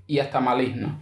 y 0.06 0.20
hasta 0.20 0.40
maligno. 0.40 1.00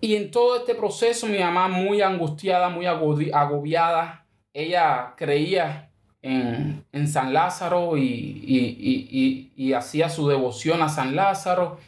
Y 0.00 0.16
en 0.16 0.30
todo 0.30 0.58
este 0.58 0.74
proceso 0.74 1.26
mi 1.26 1.38
mamá 1.38 1.68
muy 1.68 2.02
angustiada, 2.02 2.68
muy 2.68 2.84
agobiada, 2.86 4.26
ella 4.52 5.14
creía 5.16 5.87
en, 6.22 7.08
San 7.08 7.32
Lázaro 7.32 7.96
y, 7.96 9.72
hacía 9.76 10.08
su 10.08 10.28
devoción 10.28 10.82
a 10.82 10.88
San 10.88 11.14
Lázaro, 11.14 11.78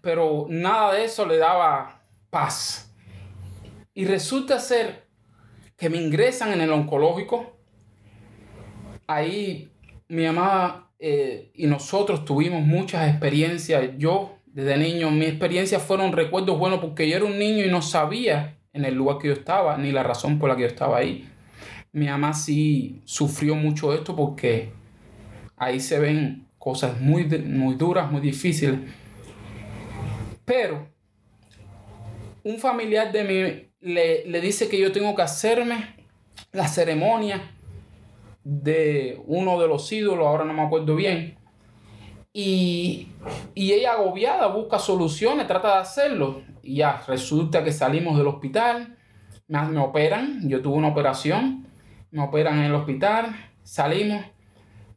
pero 0.00 0.46
nada 0.48 0.94
de 0.94 1.04
eso 1.04 1.26
le 1.26 1.38
daba 1.38 2.02
paz. 2.30 2.92
Y 3.94 4.04
resulta 4.04 4.58
ser 4.58 5.06
que 5.76 5.88
me 5.88 5.98
ingresan 5.98 6.52
en 6.52 6.60
el 6.60 6.72
oncológico. 6.72 7.56
Ahí 9.06 9.70
mi 10.08 10.24
mamá 10.24 10.90
eh, 10.98 11.50
y 11.54 11.66
nosotros 11.66 12.24
tuvimos 12.24 12.62
muchas 12.62 13.08
experiencias. 13.08 13.90
Yo 13.98 14.38
Desde 14.46 14.76
niño, 14.76 15.10
mis 15.10 15.28
experiencias 15.28 15.82
fueron 15.82 16.12
recuerdos 16.12 16.58
buenos 16.58 16.78
porque 16.78 17.08
yo 17.08 17.16
era 17.16 17.24
un 17.24 17.38
niño 17.38 17.64
y 17.64 17.70
no 17.70 17.82
sabía 17.82 18.56
en 18.72 18.84
el 18.84 18.94
lugar 18.94 19.18
que 19.18 19.28
yo 19.28 19.34
estaba 19.34 19.76
ni 19.78 19.90
la 19.92 20.02
razón 20.02 20.38
por 20.38 20.48
la 20.48 20.56
que 20.56 20.62
yo 20.62 20.68
estaba 20.68 20.98
ahí. 20.98 21.28
Mi 21.94 22.06
mamá 22.06 22.34
sí 22.34 23.00
sufrió 23.04 23.54
mucho 23.54 23.94
esto 23.94 24.14
porque 24.14 24.72
ahí 25.56 25.78
se 25.78 25.98
ven 26.00 26.48
cosas 26.58 27.00
muy, 27.00 27.24
muy 27.24 27.76
duras, 27.76 28.10
muy 28.10 28.20
difíciles. 28.20 28.80
Pero 30.44 30.88
un 32.42 32.58
familiar 32.58 33.12
de 33.12 33.24
mí 33.24 33.70
le, 33.80 34.26
le 34.26 34.40
dice 34.40 34.68
que 34.68 34.78
yo 34.78 34.90
tengo 34.90 35.14
que 35.14 35.22
hacerme 35.22 35.94
la 36.52 36.66
ceremonia 36.66 37.52
de 38.42 39.22
uno 39.26 39.60
de 39.60 39.68
los 39.68 39.90
ídolos, 39.92 40.26
ahora 40.26 40.44
no 40.44 40.52
me 40.52 40.62
acuerdo 40.62 40.96
bien. 40.96 41.38
Y, 42.32 43.08
y 43.54 43.72
ella 43.72 43.92
agobiada 43.92 44.48
busca 44.48 44.80
soluciones, 44.80 45.46
trata 45.46 45.76
de 45.76 45.80
hacerlo. 45.82 46.42
Y 46.60 46.76
ya, 46.76 47.02
resulta 47.06 47.62
que 47.62 47.70
salimos 47.70 48.18
del 48.18 48.26
hospital, 48.26 48.98
me, 49.46 49.62
me 49.68 49.78
operan, 49.78 50.48
yo 50.48 50.60
tuve 50.60 50.76
una 50.76 50.88
operación, 50.88 51.68
me 52.14 52.22
operan 52.22 52.58
en 52.60 52.66
el 52.66 52.74
hospital, 52.74 53.34
salimos. 53.64 54.24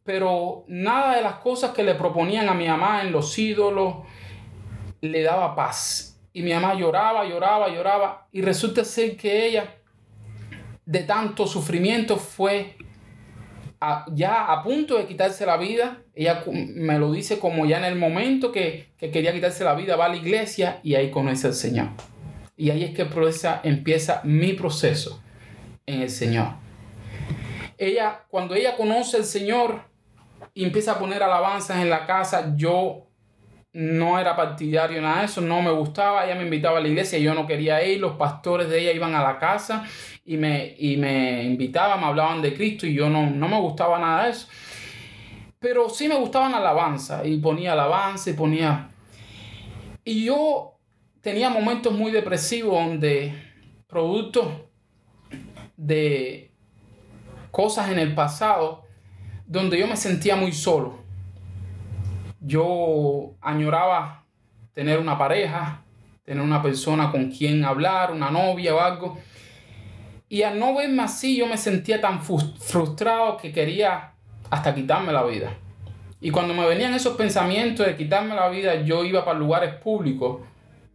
Pero 0.03 0.63
nada 0.67 1.15
de 1.15 1.21
las 1.23 1.35
cosas 1.35 1.71
que 1.71 1.83
le 1.83 1.95
proponían 1.95 2.47
a 2.47 2.53
mi 2.53 2.67
mamá 2.67 3.01
en 3.01 3.11
los 3.11 3.37
ídolos 3.37 3.95
le 5.01 5.23
daba 5.23 5.55
paz. 5.55 6.19
Y 6.31 6.43
mi 6.43 6.53
mamá 6.53 6.75
lloraba, 6.75 7.25
lloraba, 7.25 7.69
lloraba. 7.69 8.27
Y 8.31 8.41
resulta 8.41 8.85
ser 8.85 9.17
que 9.17 9.47
ella, 9.47 9.75
de 10.85 10.99
tanto 11.01 11.47
sufrimiento, 11.47 12.17
fue 12.17 12.77
a- 13.81 14.05
ya 14.13 14.45
a 14.53 14.61
punto 14.63 14.97
de 14.97 15.07
quitarse 15.07 15.43
la 15.45 15.57
vida. 15.57 15.97
Ella 16.13 16.43
me 16.47 16.99
lo 16.99 17.11
dice 17.11 17.39
como 17.39 17.65
ya 17.65 17.79
en 17.79 17.85
el 17.85 17.95
momento 17.95 18.51
que, 18.51 18.91
que 18.97 19.09
quería 19.09 19.33
quitarse 19.33 19.63
la 19.63 19.73
vida, 19.73 19.95
va 19.95 20.05
a 20.05 20.09
la 20.09 20.15
iglesia 20.17 20.79
y 20.83 20.93
ahí 20.95 21.09
conoce 21.09 21.47
al 21.47 21.53
Señor. 21.53 21.87
Y 22.55 22.69
ahí 22.69 22.83
es 22.83 22.91
que 22.95 23.01
empieza, 23.01 23.59
empieza 23.63 24.21
mi 24.23 24.53
proceso 24.53 25.21
en 25.85 26.01
el 26.03 26.09
Señor. 26.09 26.65
Ella, 27.77 28.25
cuando 28.29 28.55
ella 28.55 28.75
conoce 28.75 29.17
al 29.17 29.23
Señor 29.23 29.81
y 30.53 30.63
empieza 30.63 30.93
a 30.93 30.99
poner 30.99 31.21
alabanzas 31.21 31.77
en 31.77 31.89
la 31.89 32.05
casa, 32.05 32.53
yo 32.55 33.07
no 33.73 34.19
era 34.19 34.35
partidario 34.35 34.99
nada 35.01 35.19
de 35.19 35.25
eso, 35.25 35.41
no 35.41 35.61
me 35.61 35.69
gustaba, 35.69 36.25
ella 36.25 36.33
me 36.33 36.43
invitaba 36.43 36.79
a 36.79 36.81
la 36.81 36.87
iglesia, 36.87 37.19
yo 37.19 37.35
no 37.35 37.45
quería 37.45 37.83
ir, 37.83 37.99
los 37.99 38.13
pastores 38.13 38.69
de 38.69 38.79
ella 38.79 38.91
iban 38.91 39.13
a 39.13 39.21
la 39.21 39.37
casa 39.37 39.85
y 40.25 40.37
me, 40.37 40.75
y 40.79 40.97
me 40.97 41.43
invitaban, 41.43 41.99
me 41.99 42.07
hablaban 42.07 42.41
de 42.41 42.55
Cristo 42.55 42.87
y 42.87 42.95
yo 42.95 43.09
no, 43.09 43.29
no 43.29 43.47
me 43.47 43.59
gustaba 43.59 43.99
nada 43.99 44.25
de 44.25 44.31
eso. 44.31 44.47
Pero 45.59 45.89
sí 45.89 46.07
me 46.07 46.15
gustaban 46.15 46.55
alabanza 46.55 47.25
y 47.25 47.37
ponía 47.37 47.73
alabanza 47.73 48.29
y 48.29 48.33
ponía... 48.33 48.89
Y 50.03 50.25
yo 50.25 50.79
tenía 51.21 51.49
momentos 51.49 51.93
muy 51.93 52.11
depresivos 52.11 52.83
donde 52.83 53.33
producto 53.87 54.69
de 55.75 56.46
cosas 57.51 57.89
en 57.89 57.99
el 57.99 58.13
pasado, 58.15 58.83
donde 59.45 59.77
yo 59.79 59.87
me 59.87 59.97
sentía 59.97 60.35
muy 60.35 60.51
solo 60.51 61.07
yo 62.47 63.33
añoraba 63.41 64.23
tener 64.73 64.99
una 64.99 65.17
pareja, 65.17 65.81
tener 66.23 66.43
una 66.43 66.61
persona 66.61 67.11
con 67.11 67.29
quien 67.29 67.65
hablar, 67.65 68.11
una 68.11 68.31
novia 68.31 68.75
o 68.75 68.79
algo. 68.79 69.17
Y 70.29 70.43
al 70.43 70.59
no 70.59 70.75
verme 70.75 71.03
así, 71.03 71.37
yo 71.37 71.47
me 71.47 71.57
sentía 71.57 71.99
tan 71.99 72.21
frus- 72.21 72.57
frustrado 72.57 73.37
que 73.37 73.51
quería 73.51 74.13
hasta 74.49 74.73
quitarme 74.73 75.11
la 75.11 75.23
vida. 75.23 75.55
Y 76.19 76.31
cuando 76.31 76.53
me 76.53 76.65
venían 76.65 76.93
esos 76.93 77.15
pensamientos 77.15 77.85
de 77.85 77.95
quitarme 77.95 78.35
la 78.35 78.49
vida, 78.49 78.81
yo 78.81 79.03
iba 79.03 79.23
para 79.25 79.37
lugares 79.37 79.75
públicos, 79.75 80.41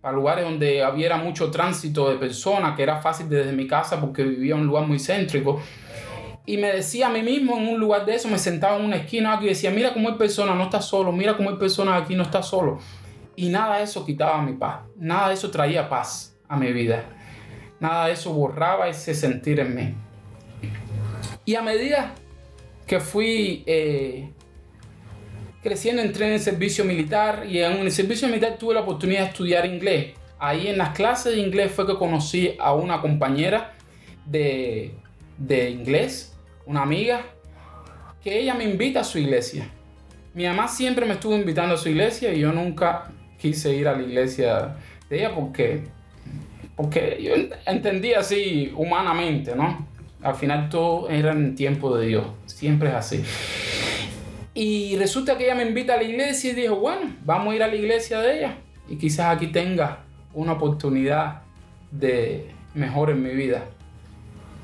para 0.01 0.15
lugares 0.17 0.45
donde 0.45 0.85
hubiera 0.87 1.17
mucho 1.17 1.51
tránsito 1.51 2.11
de 2.11 2.17
personas, 2.17 2.77
que 2.77 2.83
era 2.83 3.01
fácil 3.01 3.29
desde 3.29 3.53
mi 3.53 3.67
casa 3.67 4.01
porque 4.01 4.23
vivía 4.25 4.55
en 4.55 4.63
un 4.63 4.67
lugar 4.67 4.87
muy 4.87 4.99
céntrico. 4.99 5.61
Y 6.45 6.57
me 6.57 6.73
decía 6.73 7.07
a 7.07 7.11
mí 7.11 7.23
mismo 7.23 7.57
en 7.57 7.69
un 7.69 7.79
lugar 7.79 8.05
de 8.05 8.17
eso, 8.17 8.29
me 8.29 8.39
sentaba 8.39 8.77
en 8.77 8.85
una 8.85 8.97
esquina 8.97 9.39
y 9.41 9.47
decía, 9.47 9.71
mira 9.71 9.93
cómo 9.93 10.09
hay 10.09 10.17
personas, 10.17 10.57
no 10.57 10.65
está 10.65 10.83
solo, 10.83 11.13
mira 11.13 11.37
cómo 11.37 11.51
hay 11.51 11.57
personas 11.57 12.03
aquí, 12.03 12.17
no 12.17 12.25
está 12.25 12.43
solo. 12.43 12.81
Y 13.37 13.49
nada 13.49 13.79
de 13.79 13.85
eso 13.85 14.05
quitaba 14.05 14.43
mi 14.43 14.55
paz, 14.55 14.81
nada 14.97 15.29
de 15.29 15.35
eso 15.35 15.51
traía 15.51 15.89
paz 15.89 16.37
a 16.49 16.57
mi 16.57 16.73
vida, 16.73 17.05
nada 17.79 18.07
de 18.07 18.13
eso 18.13 18.33
borraba 18.33 18.89
ese 18.89 19.15
sentir 19.15 19.61
en 19.61 19.75
mí. 19.75 19.95
Y 21.45 21.55
a 21.55 21.63
medida 21.63 22.13
que 22.87 23.01
fui 23.01 23.63
eh, 23.67 24.31
creciendo, 25.63 26.03
entré 26.03 26.27
en 26.27 26.33
el 26.35 26.41
servicio 26.41 26.85
militar 26.85 27.47
y 27.49 27.61
en 27.61 27.79
el 27.79 27.93
servicio 27.93 28.29
militar 28.29 28.57
tuve 28.59 28.75
la 28.75 28.81
oportunidad 28.81 29.21
de 29.21 29.29
estudiar 29.29 29.65
inglés. 29.65 30.15
Ahí 30.39 30.67
en 30.67 30.77
las 30.77 30.91
clases 30.91 31.37
de 31.37 31.41
inglés 31.41 31.71
fue 31.71 31.87
que 31.87 31.95
conocí 31.95 32.57
a 32.59 32.75
una 32.75 33.01
compañera 33.01 33.75
de, 34.27 34.95
de 35.39 35.71
inglés, 35.71 36.32
una 36.67 36.83
amiga, 36.83 37.23
que 38.23 38.39
ella 38.39 38.55
me 38.55 38.65
invita 38.65 39.01
a 39.01 39.05
su 39.05 39.19
iglesia. 39.19 39.69
Mi 40.35 40.45
mamá 40.47 40.69
siempre 40.69 41.05
me 41.07 41.15
estuvo 41.15 41.35
invitando 41.35 41.75
a 41.75 41.79
su 41.79 41.89
iglesia 41.89 42.33
y 42.33 42.41
yo 42.41 42.53
nunca 42.53 43.11
quise 43.39 43.75
ir 43.75 43.89
a 43.89 43.97
la 43.97 44.03
iglesia 44.03 44.77
de 45.11 45.19
ella 45.19 45.35
porque, 45.35 45.83
porque 46.77 47.19
yo 47.21 47.35
ent- 47.35 47.55
entendía 47.67 48.21
así 48.21 48.73
humanamente, 48.77 49.55
¿no? 49.57 49.87
Al 50.23 50.37
final 50.37 50.69
todo 50.69 51.11
era 51.11 51.33
en 51.33 51.55
tiempo 51.57 51.97
de 51.97 52.07
Dios, 52.07 52.25
siempre 52.47 52.91
es 52.91 52.95
así. 52.95 53.25
Y 54.55 54.97
resulta 54.97 55.37
que 55.37 55.45
ella 55.45 55.55
me 55.55 55.65
invita 55.65 55.95
a 55.95 55.97
la 55.97 56.05
iglesia 56.05 56.53
y 56.53 56.55
dijo, 56.55 56.77
bueno, 56.77 57.15
vamos 57.25 57.53
a 57.53 57.57
ir 57.57 57.63
a 57.63 57.69
la 57.69 57.75
iglesia 57.75 58.21
de 58.21 58.39
ella 58.39 58.55
y 58.89 58.97
quizás 58.97 59.35
aquí 59.35 59.49
tenga 59.49 60.01
una 60.35 60.53
oportunidad 60.53 61.43
de 61.91 62.47
mejor 62.75 63.11
en 63.11 63.23
mi 63.23 63.31
vida. 63.35 63.65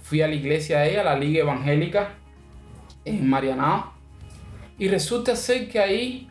Fui 0.08 0.22
a 0.22 0.26
la 0.26 0.34
iglesia 0.34 0.78
de 0.78 0.92
ella, 0.92 1.04
la 1.04 1.18
Liga 1.18 1.40
Evangélica, 1.40 2.14
en 3.04 3.28
Marianao. 3.28 3.92
Y 4.78 4.88
resulta 4.88 5.36
ser 5.36 5.68
que 5.68 5.78
ahí, 5.78 6.30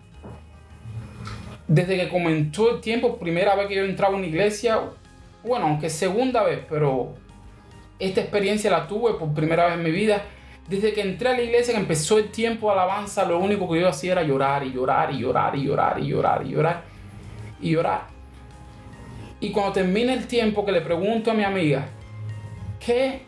desde 1.67 1.95
que 1.95 2.09
comenzó 2.09 2.71
el 2.71 2.81
tiempo, 2.81 3.19
primera 3.19 3.55
vez 3.55 3.67
que 3.67 3.75
yo 3.75 3.83
entraba 3.83 4.15
a 4.15 4.17
una 4.17 4.25
iglesia, 4.25 4.79
bueno, 5.43 5.67
aunque 5.67 5.91
segunda 5.91 6.41
vez, 6.41 6.61
pero 6.67 7.13
esta 7.99 8.21
experiencia 8.21 8.71
la 8.71 8.87
tuve 8.87 9.13
por 9.13 9.31
primera 9.35 9.67
vez 9.67 9.75
en 9.75 9.83
mi 9.83 9.91
vida. 9.91 10.23
Desde 10.67 10.91
que 10.91 11.01
entré 11.01 11.29
a 11.29 11.33
la 11.33 11.43
iglesia, 11.43 11.75
que 11.75 11.79
empezó 11.79 12.17
el 12.17 12.31
tiempo 12.31 12.67
de 12.67 12.79
alabanza, 12.79 13.25
lo 13.25 13.37
único 13.37 13.69
que 13.69 13.79
yo 13.79 13.87
hacía 13.89 14.13
era 14.13 14.23
llorar 14.23 14.65
y 14.65 14.71
llorar 14.71 15.13
y 15.13 15.19
llorar 15.19 15.55
y 15.55 15.63
llorar 15.63 15.99
y 15.99 16.07
llorar 16.07 16.43
y 16.43 16.49
llorar 16.49 16.83
y 17.61 17.69
llorar. 17.69 18.07
Y 19.39 19.51
cuando 19.51 19.73
termina 19.73 20.13
el 20.13 20.25
tiempo 20.25 20.65
que 20.65 20.71
le 20.71 20.81
pregunto 20.81 21.29
a 21.29 21.35
mi 21.35 21.43
amiga, 21.43 21.85
¿qué, 22.83 23.26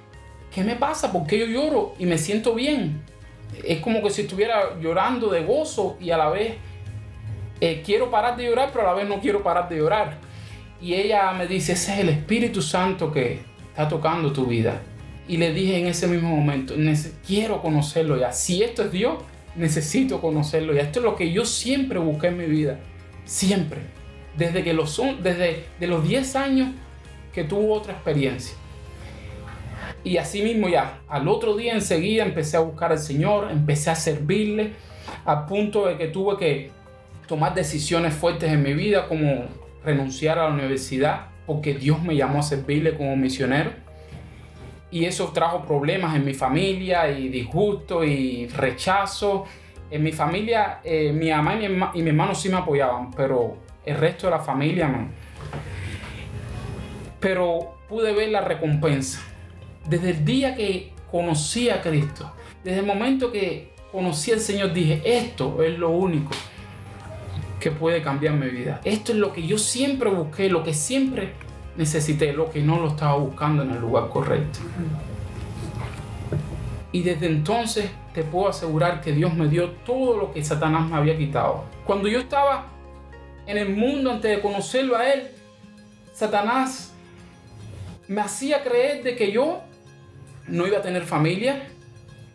qué 0.60 0.66
me 0.66 0.76
pasa? 0.76 1.12
¿Por 1.12 1.26
qué 1.26 1.40
yo 1.40 1.46
lloro 1.46 1.94
y 2.00 2.06
me 2.06 2.18
siento 2.18 2.54
bien? 2.54 3.02
Es 3.66 3.80
como 3.80 4.02
que 4.04 4.10
si 4.10 4.22
estuviera 4.24 4.80
llorando 4.80 5.30
de 5.30 5.44
gozo 5.44 5.98
y 6.00 6.12
a 6.12 6.18
la 6.18 6.30
vez 6.30 6.54
eh, 7.62 7.82
quiero 7.86 8.10
parar 8.10 8.38
de 8.38 8.46
llorar, 8.46 8.70
pero 8.72 8.88
a 8.88 8.92
la 8.92 8.94
vez 9.00 9.08
no 9.10 9.20
quiero 9.20 9.44
parar 9.44 9.68
de 9.70 9.78
llorar. 9.78 10.18
Y 10.82 10.94
ella 10.94 11.32
me 11.34 11.46
dice, 11.48 11.74
ese 11.74 11.94
es 11.94 12.00
el 12.00 12.10
Espíritu 12.10 12.62
Santo 12.62 13.12
que 13.12 13.42
está 13.70 13.88
tocando 13.88 14.32
tu 14.32 14.46
vida. 14.46 14.82
Y 15.28 15.38
le 15.38 15.54
dije 15.54 15.78
en 15.78 15.88
ese 15.88 16.08
mismo 16.08 16.36
momento, 16.36 16.76
"Nece- 16.76 17.12
quiero 17.26 17.62
conocerlo 17.62 18.18
ya. 18.18 18.32
Si 18.32 18.64
esto 18.64 18.84
es 18.84 18.92
Dios, 18.92 19.16
necesito 19.56 20.22
conocerlo 20.22 20.74
ya. 20.74 20.82
Esto 20.84 21.00
es 21.00 21.06
lo 21.06 21.16
que 21.16 21.32
yo 21.32 21.46
siempre 21.46 22.00
busqué 22.00 22.28
en 22.28 22.38
mi 22.38 22.46
vida. 22.46 22.80
Siempre. 23.26 23.80
Desde 24.38 24.64
que 24.64 24.74
los, 24.74 25.00
desde 25.22 25.66
de 25.80 25.88
los 25.88 26.08
10 26.08 26.36
años 26.36 26.70
que 27.34 27.44
tuvo 27.44 27.74
otra 27.74 27.94
experiencia. 27.94 28.56
Y 30.04 30.18
así 30.18 30.42
mismo 30.42 30.70
ya, 30.70 31.00
al 31.08 31.28
otro 31.28 31.56
día 31.56 31.74
enseguida 31.74 32.24
empecé 32.24 32.58
a 32.58 32.62
buscar 32.62 32.92
al 32.92 33.00
Señor, 33.00 33.50
empecé 33.52 33.90
a 33.90 33.96
servirle, 33.96 34.72
a 35.26 35.46
punto 35.46 35.88
de 35.88 35.98
que 35.98 36.08
tuve 36.08 36.38
que 36.38 36.72
tomar 37.28 37.54
decisiones 37.54 38.14
fuertes 38.14 38.52
en 38.52 38.64
mi 38.64 38.74
vida, 38.74 39.08
como 39.08 39.46
renunciar 39.84 40.40
a 40.40 40.48
la 40.48 40.54
universidad, 40.54 41.28
porque 41.46 41.74
Dios 41.74 42.02
me 42.02 42.16
llamó 42.16 42.40
a 42.40 42.44
servirle 42.44 42.96
como 42.96 43.16
misionero. 43.16 43.72
Y 44.92 45.06
eso 45.06 45.28
trajo 45.34 45.66
problemas 45.66 46.16
en 46.16 46.26
mi 46.26 46.34
familia 46.34 47.10
y 47.12 47.28
disgusto 47.30 48.04
y 48.04 48.48
rechazo. 48.48 49.46
En 49.92 50.02
mi 50.02 50.12
familia, 50.12 50.80
eh, 50.84 51.12
mi 51.12 51.30
mamá 51.30 51.56
y 51.56 51.60
mi, 51.60 51.66
herma- 51.66 51.92
y 51.94 52.02
mi 52.02 52.10
hermano 52.10 52.34
sí 52.34 52.50
me 52.50 52.58
apoyaban, 52.58 53.12
pero 53.12 53.58
el 53.86 53.98
resto 53.98 54.28
de 54.28 54.32
la 54.32 54.40
familia 54.40 54.88
no. 54.88 55.10
Pero 57.20 57.78
pude 57.88 58.14
ver 58.14 58.30
la 58.30 58.42
recompensa. 58.42 59.22
Desde 59.88 60.12
el 60.12 60.26
día 60.26 60.56
que 60.56 60.94
conocí 61.12 61.70
a 61.70 61.82
Cristo, 61.82 62.32
desde 62.64 62.80
el 62.80 62.86
momento 62.86 63.32
que 63.32 63.74
conocí 63.92 64.32
al 64.32 64.40
Señor, 64.40 64.74
dije, 64.74 65.02
esto 65.04 65.64
es 65.64 65.78
lo 65.78 65.90
único 65.90 66.32
que 67.60 67.72
puede 67.72 68.02
cambiar 68.02 68.36
mi 68.36 68.48
vida. 68.50 68.80
Esto 68.84 69.12
es 69.12 69.18
lo 69.18 69.34
que 69.34 69.46
yo 69.46 69.58
siempre 69.58 70.10
busqué, 70.10 70.50
lo 70.50 70.64
que 70.64 70.74
siempre 70.74 71.34
necesité, 71.76 72.34
lo 72.34 72.50
que 72.50 72.62
no 72.62 72.80
lo 72.80 72.90
estaba 72.90 73.16
buscando 73.16 73.64
en 73.64 73.72
el 73.72 73.80
lugar 73.80 74.10
correcto. 74.10 74.60
Y 76.92 77.04
desde 77.04 77.28
entonces 77.28 77.90
te 78.14 78.24
puedo 78.24 78.50
asegurar 78.50 79.02
que 79.02 79.12
Dios 79.12 79.34
me 79.34 79.48
dio 79.48 79.72
todo 79.86 80.18
lo 80.18 80.32
que 80.32 80.44
Satanás 80.44 80.90
me 80.90 80.98
había 80.98 81.18
quitado. 81.18 81.66
Cuando 81.86 82.08
yo 82.08 82.20
estaba 82.20 82.68
en 83.46 83.58
el 83.58 83.76
mundo 83.76 84.12
antes 84.12 84.36
de 84.36 84.42
conocerlo 84.42 84.96
a 84.96 85.12
Él, 85.12 85.28
Satanás 86.14 86.94
me 88.08 88.22
hacía 88.22 88.64
creer 88.64 89.04
de 89.04 89.16
que 89.16 89.32
yo 89.32 89.62
no 90.50 90.68
iba 90.68 90.80
a 90.80 90.82
tener 90.82 91.04
familia, 91.04 91.68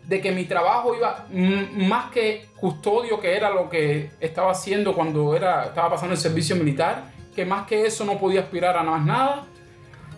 de 0.07 0.21
que 0.21 0.31
mi 0.31 0.45
trabajo 0.45 0.95
iba 0.95 1.25
más 1.31 2.11
que 2.11 2.45
custodio, 2.57 3.19
que 3.19 3.35
era 3.35 3.49
lo 3.49 3.69
que 3.69 4.11
estaba 4.19 4.51
haciendo 4.51 4.93
cuando 4.93 5.35
era, 5.35 5.65
estaba 5.65 5.91
pasando 5.91 6.13
el 6.13 6.19
servicio 6.19 6.55
militar, 6.55 7.05
que 7.35 7.45
más 7.45 7.65
que 7.65 7.85
eso 7.85 8.05
no 8.05 8.19
podía 8.19 8.41
aspirar 8.41 8.77
a 8.77 8.83
más 8.83 9.03
nada, 9.05 9.45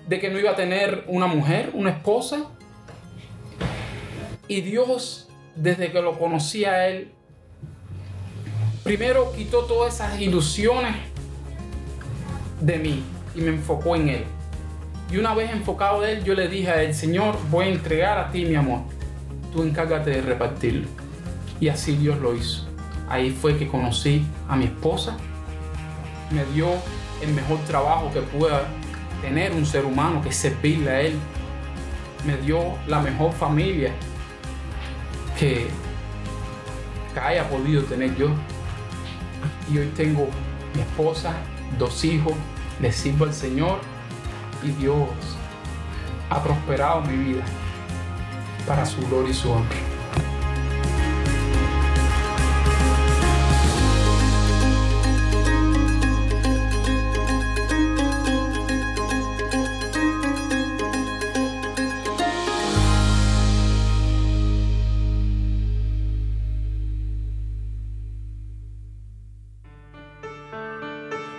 de 0.07 0.19
que 0.19 0.29
no 0.29 0.39
iba 0.39 0.51
a 0.51 0.55
tener 0.55 1.03
una 1.07 1.27
mujer, 1.27 1.71
una 1.73 1.91
esposa. 1.91 2.45
Y 4.47 4.61
Dios, 4.61 5.29
desde 5.55 5.91
que 5.91 6.01
lo 6.01 6.17
conocí 6.17 6.65
a 6.65 6.87
Él, 6.87 7.11
primero 8.83 9.33
quitó 9.33 9.65
todas 9.65 9.95
esas 9.95 10.19
ilusiones 10.19 10.95
de 12.61 12.77
mí 12.77 13.03
y 13.35 13.41
me 13.41 13.49
enfocó 13.49 13.95
en 13.95 14.09
Él. 14.09 14.36
Y 15.09 15.17
una 15.17 15.33
vez 15.33 15.51
enfocado 15.51 16.03
en 16.03 16.17
Él, 16.17 16.23
yo 16.23 16.33
le 16.33 16.49
dije 16.49 16.69
a 16.69 16.93
Señor, 16.93 17.37
voy 17.49 17.65
a 17.65 17.69
entregar 17.69 18.17
a 18.17 18.29
ti 18.29 18.43
mi 18.45 18.55
amor. 18.55 18.81
Tú 19.53 19.63
encárgate 19.63 20.09
de 20.09 20.21
repartirlo. 20.21 20.87
Y 21.59 21.69
así 21.69 21.95
Dios 21.95 22.19
lo 22.19 22.35
hizo. 22.35 22.67
Ahí 23.09 23.31
fue 23.31 23.57
que 23.57 23.67
conocí 23.67 24.25
a 24.49 24.57
mi 24.57 24.65
esposa. 24.65 25.15
Me 26.29 26.43
dio 26.53 26.67
el 27.21 27.33
mejor 27.33 27.57
trabajo 27.59 28.11
que 28.11 28.19
pueda 28.19 28.65
tener 29.21 29.53
un 29.53 29.65
ser 29.65 29.85
humano, 29.85 30.21
que 30.21 30.29
es 30.29 30.35
servirle 30.35 30.89
a 30.91 31.01
Él. 31.01 31.13
Me 32.25 32.35
dio 32.37 32.59
la 32.87 32.99
mejor 32.99 33.31
familia 33.31 33.93
que, 35.39 35.67
que 37.13 37.19
haya 37.19 37.49
podido 37.49 37.83
tener 37.83 38.13
yo. 38.17 38.27
Y 39.71 39.77
hoy 39.77 39.89
tengo 39.95 40.27
mi 40.75 40.81
esposa, 40.81 41.33
dos 41.79 42.03
hijos, 42.03 42.33
le 42.81 42.91
sirvo 42.91 43.23
al 43.23 43.33
Señor 43.33 43.79
y 44.63 44.71
Dios 44.71 45.09
ha 46.29 46.41
prosperado 46.43 47.01
mi 47.01 47.17
vida 47.17 47.43
para 48.67 48.85
su 48.85 49.01
gloria 49.07 49.31
y 49.31 49.33
su 49.33 49.51
honra. 49.51 49.86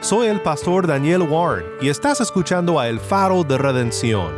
Soy 0.08 0.28
el 0.28 0.40
pastor 0.40 0.86
Daniel 0.86 1.20
Warren 1.20 1.66
y 1.82 1.90
estás 1.90 2.22
escuchando 2.22 2.80
a 2.80 2.88
El 2.88 2.98
Faro 2.98 3.44
de 3.44 3.58
Redención. 3.58 4.32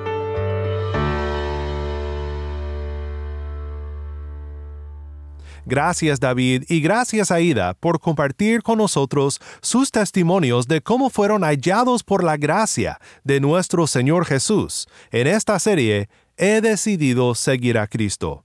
Gracias 5.65 6.19
David 6.19 6.65
y 6.69 6.81
gracias 6.81 7.31
Aida 7.31 7.75
por 7.75 8.01
compartir 8.01 8.65
con 8.65 8.79
nosotros 8.79 9.41
sus 9.63 9.93
testimonios 9.93 10.67
de 10.67 10.81
cómo 10.81 11.09
fueron 11.09 11.43
hallados 11.43 12.03
por 12.03 12.25
la 12.25 12.37
gracia 12.37 12.99
de 13.23 13.39
nuestro 13.39 13.87
Señor 13.87 14.27
Jesús. 14.27 14.89
En 15.13 15.29
esta 15.29 15.57
serie, 15.61 16.09
He 16.37 16.61
decidido 16.61 17.37
seguir 17.37 17.79
a 17.79 17.87
Cristo. 17.87 18.45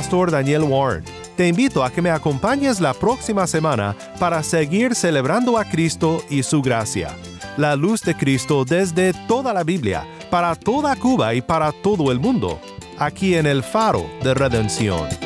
pastor 0.00 0.30
Daniel 0.30 0.62
Warren. 0.62 1.04
Te 1.36 1.46
invito 1.46 1.84
a 1.84 1.90
que 1.92 2.00
me 2.00 2.08
acompañes 2.08 2.80
la 2.80 2.94
próxima 2.94 3.46
semana 3.46 3.94
para 4.18 4.42
seguir 4.42 4.94
celebrando 4.94 5.58
a 5.58 5.64
Cristo 5.66 6.24
y 6.30 6.42
su 6.42 6.62
gracia. 6.62 7.14
La 7.58 7.76
luz 7.76 8.00
de 8.00 8.16
Cristo 8.16 8.64
desde 8.64 9.12
toda 9.28 9.52
la 9.52 9.62
Biblia, 9.62 10.06
para 10.30 10.54
toda 10.54 10.96
Cuba 10.96 11.34
y 11.34 11.42
para 11.42 11.70
todo 11.70 12.10
el 12.10 12.18
mundo, 12.18 12.58
aquí 12.98 13.34
en 13.34 13.44
el 13.44 13.62
faro 13.62 14.06
de 14.22 14.32
redención. 14.32 15.19